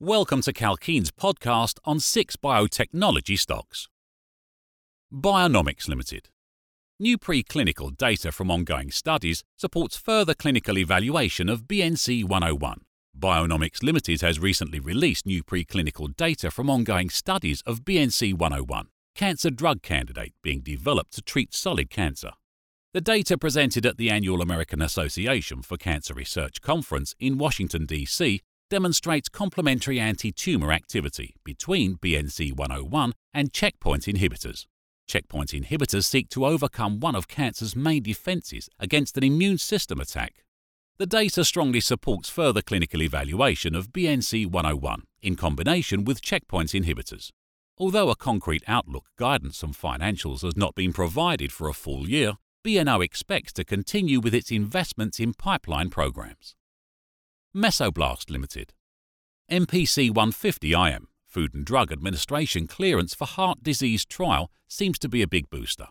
Welcome 0.00 0.42
to 0.42 0.52
Kalkine's 0.52 1.10
podcast 1.10 1.80
on 1.84 1.98
six 1.98 2.36
biotechnology 2.36 3.36
stocks. 3.36 3.88
Bionomics 5.12 5.88
Limited. 5.88 6.28
New 7.00 7.18
preclinical 7.18 7.96
data 7.96 8.30
from 8.30 8.48
ongoing 8.48 8.92
studies 8.92 9.42
supports 9.56 9.96
further 9.96 10.34
clinical 10.34 10.78
evaluation 10.78 11.48
of 11.48 11.64
BNC 11.64 12.22
101. 12.22 12.82
Bionomics 13.18 13.82
Limited 13.82 14.20
has 14.20 14.38
recently 14.38 14.78
released 14.78 15.26
new 15.26 15.42
preclinical 15.42 16.14
data 16.14 16.52
from 16.52 16.70
ongoing 16.70 17.10
studies 17.10 17.60
of 17.66 17.80
BNC 17.80 18.34
101, 18.34 18.86
cancer 19.16 19.50
drug 19.50 19.82
candidate 19.82 20.32
being 20.44 20.60
developed 20.60 21.12
to 21.14 21.22
treat 21.22 21.52
solid 21.52 21.90
cancer. 21.90 22.30
The 22.94 23.00
data 23.00 23.36
presented 23.36 23.84
at 23.84 23.96
the 23.96 24.10
annual 24.10 24.42
American 24.42 24.80
Association 24.80 25.60
for 25.62 25.76
Cancer 25.76 26.14
Research 26.14 26.60
conference 26.60 27.16
in 27.18 27.36
Washington, 27.36 27.84
D.C. 27.84 28.42
demonstrates 28.68 29.28
complementary 29.28 29.98
anti 29.98 30.32
tumor 30.32 30.72
activity 30.72 31.34
between 31.44 31.96
BNC 31.96 32.56
101 32.56 33.12
and 33.32 33.52
checkpoint 33.52 34.04
inhibitors. 34.04 34.66
Checkpoint 35.06 35.50
inhibitors 35.50 36.04
seek 36.04 36.28
to 36.30 36.44
overcome 36.44 37.00
one 37.00 37.14
of 37.14 37.28
cancer's 37.28 37.74
main 37.74 38.02
defenses 38.02 38.68
against 38.78 39.16
an 39.16 39.24
immune 39.24 39.58
system 39.58 40.00
attack. 40.00 40.44
The 40.98 41.06
data 41.06 41.44
strongly 41.44 41.80
supports 41.80 42.28
further 42.28 42.60
clinical 42.60 43.02
evaluation 43.02 43.74
of 43.74 43.92
BNC 43.92 44.46
101 44.46 45.02
in 45.22 45.36
combination 45.36 46.04
with 46.04 46.20
checkpoint 46.20 46.70
inhibitors. 46.70 47.30
Although 47.78 48.10
a 48.10 48.16
concrete 48.16 48.64
outlook, 48.66 49.06
guidance, 49.16 49.62
and 49.62 49.72
financials 49.72 50.42
has 50.42 50.56
not 50.56 50.74
been 50.74 50.92
provided 50.92 51.52
for 51.52 51.68
a 51.68 51.72
full 51.72 52.08
year, 52.08 52.34
BNO 52.66 53.04
expects 53.04 53.52
to 53.54 53.64
continue 53.64 54.18
with 54.18 54.34
its 54.34 54.50
investments 54.50 55.20
in 55.20 55.32
pipeline 55.32 55.88
programs. 55.88 56.56
Mesoblast 57.58 58.30
Limited 58.30 58.72
MPC 59.50 60.10
150 60.10 60.74
IM 60.74 61.08
Food 61.26 61.54
and 61.54 61.64
Drug 61.64 61.90
Administration 61.90 62.68
clearance 62.68 63.14
for 63.14 63.24
heart 63.24 63.64
disease 63.64 64.06
trial 64.06 64.52
seems 64.68 64.96
to 65.00 65.08
be 65.08 65.22
a 65.22 65.26
big 65.26 65.50
booster. 65.50 65.88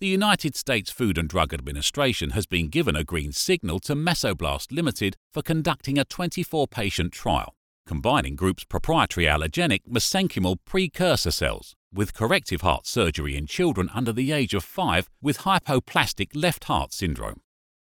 The 0.00 0.06
United 0.06 0.56
States 0.56 0.90
Food 0.90 1.18
and 1.18 1.28
Drug 1.28 1.52
Administration 1.52 2.30
has 2.30 2.46
been 2.46 2.68
given 2.70 2.96
a 2.96 3.04
green 3.04 3.32
signal 3.32 3.80
to 3.80 3.94
Mesoblast 3.94 4.72
Limited 4.72 5.18
for 5.30 5.42
conducting 5.42 5.98
a 5.98 6.06
24 6.06 6.66
patient 6.68 7.12
trial, 7.12 7.54
combining 7.86 8.34
group's 8.34 8.64
proprietary 8.64 9.26
allogeneic 9.26 9.82
mesenchymal 9.86 10.56
precursor 10.64 11.30
cells 11.30 11.74
with 11.92 12.14
corrective 12.14 12.62
heart 12.62 12.86
surgery 12.86 13.36
in 13.36 13.46
children 13.46 13.90
under 13.92 14.14
the 14.14 14.32
age 14.32 14.54
of 14.54 14.64
5 14.64 15.10
with 15.20 15.40
hypoplastic 15.40 16.28
left 16.34 16.64
heart 16.64 16.94
syndrome. 16.94 17.42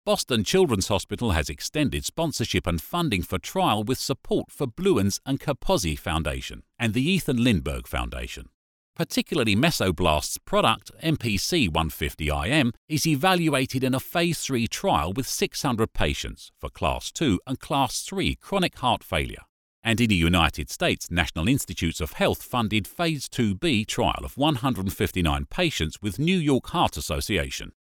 Boston 0.05 0.43
Children's 0.43 0.89
Hospital 0.89 1.31
has 1.31 1.49
extended 1.49 2.03
sponsorship 2.03 2.67
and 2.67 2.81
funding 2.81 3.23
for 3.23 3.39
trial 3.39 3.85
with 3.85 3.97
support 3.97 4.51
for 4.51 4.67
Bluens 4.67 5.21
and 5.25 5.39
Kaposi 5.39 5.97
Foundation 5.97 6.63
and 6.77 6.93
the 6.93 7.09
Ethan 7.09 7.41
Lindbergh 7.41 7.87
Foundation. 7.87 8.49
Particularly 8.97 9.55
Mesoblast's 9.55 10.39
product, 10.39 10.91
MPC 11.01 11.69
150IM, 11.69 12.73
is 12.89 13.07
evaluated 13.07 13.81
in 13.81 13.95
a 13.95 13.99
Phase 14.01 14.41
3 14.41 14.67
trial 14.67 15.13
with 15.13 15.25
600 15.25 15.93
patients 15.93 16.51
for 16.59 16.69
Class 16.69 17.09
2 17.09 17.39
and 17.47 17.61
Class 17.61 18.01
3 18.01 18.35
chronic 18.35 18.77
heart 18.79 19.05
failure 19.05 19.43
and 19.83 19.99
in 19.99 20.07
the 20.07 20.15
United 20.15 20.69
States, 20.69 21.11
National 21.11 21.47
Institutes 21.47 21.99
of 21.99 22.13
Health 22.13 22.41
funded 22.41 22.88
Phase 22.88 23.27
2B 23.27 23.85
trial 23.85 24.21
of 24.23 24.38
159 24.38 25.45
patients 25.49 26.01
with 26.01 26.19
New 26.19 26.38
York 26.38 26.67
Heart 26.69 26.95
Association. 26.95 27.73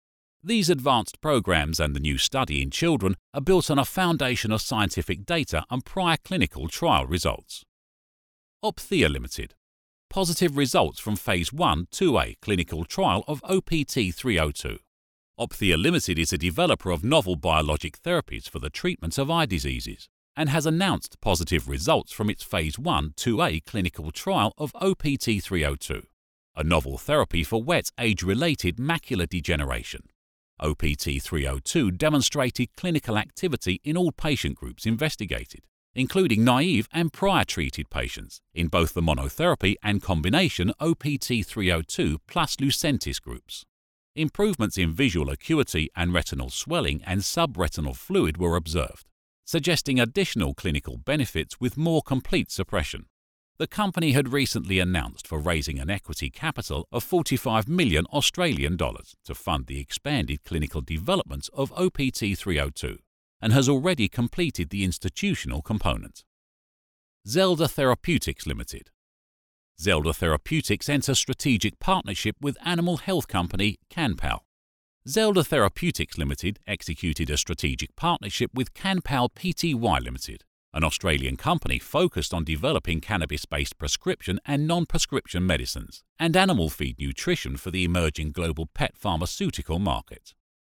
These 0.44 0.70
advanced 0.70 1.20
programs 1.20 1.78
and 1.78 1.94
the 1.94 2.00
new 2.00 2.18
study 2.18 2.62
in 2.62 2.72
children 2.72 3.14
are 3.32 3.40
built 3.40 3.70
on 3.70 3.78
a 3.78 3.84
foundation 3.84 4.50
of 4.50 4.60
scientific 4.60 5.24
data 5.24 5.64
and 5.70 5.84
prior 5.84 6.16
clinical 6.24 6.66
trial 6.66 7.06
results. 7.06 7.64
Opthea 8.64 9.08
Limited. 9.08 9.54
Positive 10.10 10.56
results 10.56 10.98
from 10.98 11.14
Phase 11.14 11.52
1 11.52 11.86
2A 11.92 12.40
clinical 12.42 12.84
trial 12.84 13.22
of 13.28 13.40
OPT 13.44 14.12
302. 14.12 14.78
Opthea 15.38 15.80
Limited 15.80 16.18
is 16.18 16.32
a 16.32 16.38
developer 16.38 16.90
of 16.90 17.04
novel 17.04 17.36
biologic 17.36 18.02
therapies 18.02 18.48
for 18.48 18.58
the 18.58 18.68
treatment 18.68 19.18
of 19.18 19.30
eye 19.30 19.46
diseases 19.46 20.08
and 20.36 20.48
has 20.48 20.66
announced 20.66 21.20
positive 21.20 21.68
results 21.68 22.10
from 22.10 22.28
its 22.28 22.42
Phase 22.42 22.80
1 22.80 23.12
2A 23.16 23.64
clinical 23.64 24.10
trial 24.10 24.54
of 24.58 24.72
OPT 24.74 25.40
302, 25.40 26.02
a 26.56 26.64
novel 26.64 26.98
therapy 26.98 27.44
for 27.44 27.62
wet 27.62 27.90
age 27.96 28.24
related 28.24 28.78
macular 28.78 29.28
degeneration. 29.28 30.02
OPT 30.62 31.20
302 31.20 31.90
demonstrated 31.90 32.68
clinical 32.76 33.18
activity 33.18 33.80
in 33.84 33.96
all 33.96 34.12
patient 34.12 34.56
groups 34.56 34.86
investigated, 34.86 35.60
including 35.94 36.44
naive 36.44 36.88
and 36.92 37.12
prior 37.12 37.44
treated 37.44 37.90
patients 37.90 38.40
in 38.54 38.68
both 38.68 38.94
the 38.94 39.02
monotherapy 39.02 39.74
and 39.82 40.00
combination 40.00 40.72
OPT 40.80 41.44
302 41.44 42.18
plus 42.26 42.56
Lucentis 42.56 43.20
groups. 43.20 43.64
Improvements 44.14 44.78
in 44.78 44.92
visual 44.92 45.28
acuity 45.28 45.90
and 45.94 46.14
retinal 46.14 46.48
swelling 46.48 47.02
and 47.04 47.20
subretinal 47.20 47.96
fluid 47.96 48.36
were 48.38 48.56
observed 48.56 49.06
suggesting 49.44 50.00
additional 50.00 50.54
clinical 50.54 50.96
benefits 50.96 51.60
with 51.60 51.76
more 51.76 52.02
complete 52.02 52.50
suppression. 52.50 53.06
The 53.62 53.68
company 53.68 54.10
had 54.10 54.32
recently 54.32 54.80
announced 54.80 55.28
for 55.28 55.38
raising 55.38 55.78
an 55.78 55.88
equity 55.88 56.30
capital 56.30 56.88
of 56.90 57.04
45 57.04 57.68
million 57.68 58.06
Australian 58.06 58.76
dollars 58.76 59.14
to 59.24 59.36
fund 59.36 59.66
the 59.68 59.78
expanded 59.78 60.42
clinical 60.42 60.80
development 60.80 61.48
of 61.52 61.72
OPT 61.74 62.36
302 62.36 62.98
and 63.40 63.52
has 63.52 63.68
already 63.68 64.08
completed 64.08 64.70
the 64.70 64.82
institutional 64.82 65.62
component. 65.62 66.24
Zelda 67.24 67.68
Therapeutics 67.68 68.48
Limited 68.48 68.90
Zelda 69.78 70.12
Therapeutics 70.12 70.88
enters 70.88 71.20
strategic 71.20 71.78
partnership 71.78 72.34
with 72.40 72.58
animal 72.64 72.96
health 72.96 73.28
company 73.28 73.78
CanPal 73.88 74.40
Zelda 75.06 75.44
Therapeutics 75.44 76.18
Limited 76.18 76.58
executed 76.66 77.30
a 77.30 77.36
strategic 77.36 77.94
partnership 77.94 78.50
with 78.52 78.74
CanPal 78.74 79.28
Pty 79.32 80.02
Limited, 80.02 80.42
an 80.74 80.84
Australian 80.84 81.36
company 81.36 81.78
focused 81.78 82.32
on 82.32 82.44
developing 82.44 83.00
cannabis 83.00 83.44
based 83.44 83.78
prescription 83.78 84.40
and 84.46 84.66
non 84.66 84.86
prescription 84.86 85.46
medicines 85.46 86.02
and 86.18 86.36
animal 86.36 86.68
feed 86.68 86.98
nutrition 86.98 87.56
for 87.56 87.70
the 87.70 87.84
emerging 87.84 88.32
global 88.32 88.66
pet 88.74 88.96
pharmaceutical 88.96 89.78
market. 89.78 90.34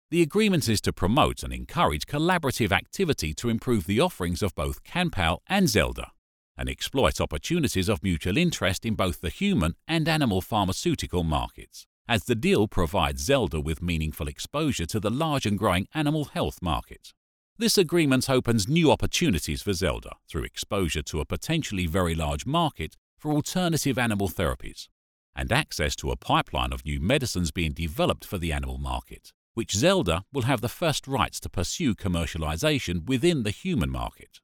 The 0.10 0.22
agreement 0.22 0.70
is 0.70 0.82
to 0.82 0.94
promote 0.94 1.44
and 1.44 1.54
encourage 1.54 2.06
collaborative 2.06 2.72
activity 2.72 3.34
to 3.36 3.50
improve 3.50 3.86
the 3.86 4.00
offerings 4.00 4.42
of 4.42 4.56
both 4.56 4.84
CanPal 4.84 5.40
and 5.48 5.68
Zelda 5.70 6.12
and 6.58 6.70
exploit 6.70 7.20
opportunities 7.20 7.90
of 7.90 8.04
mutual 8.04 8.38
interest 8.38 8.86
in 8.86 8.94
both 8.94 9.22
the 9.22 9.30
human 9.30 9.76
and 9.88 10.08
animal 10.08 10.42
pharmaceutical 10.42 11.24
markets 11.24 11.88
as 12.08 12.26
the 12.26 12.36
deal 12.36 12.68
provides 12.68 13.24
Zelda 13.24 13.60
with 13.60 13.82
meaningful 13.82 14.28
exposure 14.28 14.86
to 14.86 15.00
the 15.00 15.10
large 15.10 15.46
and 15.46 15.58
growing 15.58 15.88
animal 15.94 16.26
health 16.26 16.60
market. 16.62 17.14
This 17.58 17.78
agreement 17.78 18.32
opens 18.32 18.68
new 18.68 18.92
opportunities 18.92 19.62
for 19.62 19.74
Zelda 19.74 20.16
through 20.28 20.44
exposure 20.44 21.04
to 21.04 21.20
a 21.20 21.26
potentially 21.26 21.86
very 21.86 22.16
large 22.16 22.48
market 22.48 22.98
for 23.16 23.32
alternative 23.32 24.00
animal 24.00 24.28
therapies 24.28 24.88
and 25.36 25.52
access 25.52 25.96
to 25.98 26.10
a 26.10 26.16
pipeline 26.16 26.74
of 26.74 26.84
new 26.84 27.00
medicines 27.00 27.52
being 27.52 27.74
developed 27.74 28.26
for 28.26 28.40
the 28.40 28.52
animal 28.52 28.80
market, 28.80 29.34
which 29.54 29.76
Zelda 29.76 30.26
will 30.34 30.44
have 30.44 30.62
the 30.62 30.70
first 30.70 31.08
rights 31.08 31.40
to 31.42 31.50
pursue 31.50 31.94
commercialization 31.94 33.08
within 33.08 33.44
the 33.44 33.52
human 33.52 33.92
market, 33.92 34.40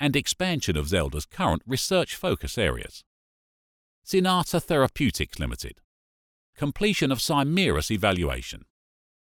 and 0.00 0.16
expansion 0.16 0.76
of 0.76 0.88
Zelda's 0.88 1.26
current 1.26 1.62
research 1.66 2.16
focus 2.16 2.58
areas. 2.58 3.04
Cynata 4.04 4.60
Therapeutics 4.60 5.38
Limited 5.38 5.80
completion 6.56 7.12
of 7.12 7.20
Cymerus 7.20 7.88
evaluation. 7.88 8.64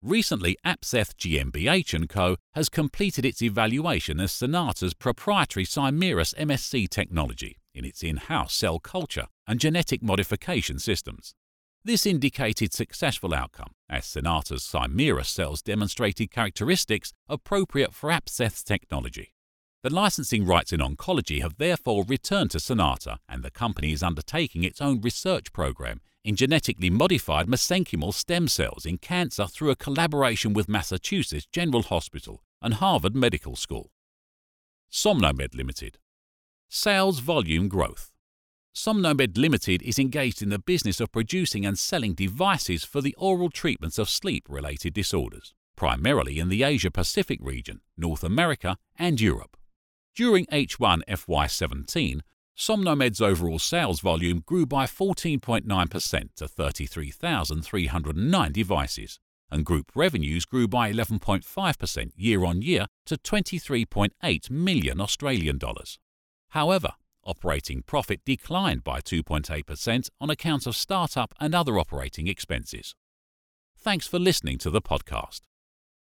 Recently, 0.04 0.58
apceth 0.66 1.14
GmbH 1.16 2.06
& 2.08 2.10
Co. 2.10 2.36
has 2.52 2.68
completed 2.68 3.24
its 3.24 3.40
evaluation 3.40 4.20
of 4.20 4.28
Cynata's 4.28 4.92
proprietary 4.92 5.64
Cymerus 5.64 6.34
MSC 6.34 6.90
technology 6.90 7.56
in 7.74 7.86
its 7.86 8.02
in-house 8.02 8.52
cell 8.52 8.78
culture 8.78 9.28
and 9.46 9.58
genetic 9.58 10.02
modification 10.02 10.78
systems. 10.78 11.34
This 11.82 12.04
indicated 12.04 12.74
successful 12.74 13.32
outcome, 13.32 13.70
as 13.88 14.04
Cynata's 14.04 14.62
Cymerus 14.62 15.30
cells 15.30 15.62
demonstrated 15.62 16.30
characteristics 16.30 17.14
appropriate 17.26 17.94
for 17.94 18.10
apceth's 18.10 18.62
technology. 18.62 19.32
The 19.82 19.88
licensing 19.88 20.44
rights 20.44 20.74
in 20.74 20.80
oncology 20.80 21.40
have 21.40 21.56
therefore 21.56 22.04
returned 22.06 22.50
to 22.50 22.58
Cynata, 22.58 23.20
and 23.26 23.42
the 23.42 23.50
company 23.50 23.92
is 23.92 24.02
undertaking 24.02 24.64
its 24.64 24.82
own 24.82 25.00
research 25.00 25.50
program 25.54 26.02
in 26.24 26.36
genetically 26.36 26.90
modified 26.90 27.46
mesenchymal 27.46 28.14
stem 28.14 28.48
cells 28.48 28.86
in 28.86 28.98
cancer 28.98 29.46
through 29.46 29.70
a 29.70 29.76
collaboration 29.76 30.54
with 30.54 30.68
Massachusetts 30.68 31.46
General 31.52 31.82
Hospital 31.82 32.42
and 32.62 32.74
Harvard 32.74 33.14
Medical 33.14 33.56
School. 33.56 33.90
Somnomed 34.90 35.54
Limited 35.54 35.98
Sales 36.68 37.18
volume 37.20 37.68
growth. 37.68 38.12
Somnomed 38.74 39.36
Limited 39.36 39.82
is 39.82 39.98
engaged 39.98 40.42
in 40.42 40.48
the 40.48 40.58
business 40.58 40.98
of 40.98 41.12
producing 41.12 41.66
and 41.66 41.78
selling 41.78 42.14
devices 42.14 42.84
for 42.84 43.00
the 43.00 43.14
oral 43.16 43.50
treatments 43.50 43.98
of 43.98 44.08
sleep 44.08 44.46
related 44.48 44.94
disorders, 44.94 45.54
primarily 45.76 46.38
in 46.38 46.48
the 46.48 46.62
Asia 46.62 46.90
Pacific 46.90 47.38
region, 47.42 47.80
North 47.96 48.24
America, 48.24 48.76
and 48.96 49.20
Europe. 49.20 49.56
During 50.16 50.46
H1 50.46 51.02
FY17, 51.08 52.20
Somnomed's 52.56 53.20
overall 53.20 53.58
sales 53.58 54.00
volume 54.00 54.42
grew 54.46 54.64
by 54.64 54.86
14.9% 54.86 56.28
to 56.36 56.48
33,309 56.48 58.52
devices, 58.52 59.18
and 59.50 59.64
group 59.64 59.90
revenues 59.94 60.44
grew 60.44 60.68
by 60.68 60.92
11.5% 60.92 62.12
year 62.16 62.44
on 62.44 62.62
year 62.62 62.86
to 63.06 63.16
23.8 63.16 64.50
million 64.50 65.00
Australian 65.00 65.58
dollars. 65.58 65.98
However, 66.50 66.92
operating 67.24 67.82
profit 67.82 68.20
declined 68.24 68.84
by 68.84 69.00
2.8% 69.00 70.08
on 70.20 70.30
account 70.30 70.66
of 70.66 70.76
startup 70.76 71.34
and 71.40 71.54
other 71.54 71.78
operating 71.78 72.28
expenses. 72.28 72.94
Thanks 73.76 74.06
for 74.06 74.18
listening 74.18 74.58
to 74.58 74.70
the 74.70 74.80
podcast. 74.80 75.40